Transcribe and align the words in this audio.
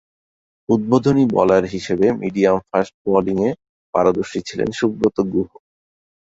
উদ্বোধনী 0.69 1.23
বোলার 1.33 1.63
হিসেবে 1.73 2.05
মিডিয়াম-ফাস্ট 2.21 2.93
বোলিংয়ে 3.05 3.49
পারদর্শী 3.93 4.39
ছিলেন 4.47 4.69
সুব্রত 4.79 5.17
গুহ। 5.31 5.49